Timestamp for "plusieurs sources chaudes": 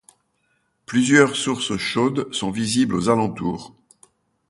0.87-2.27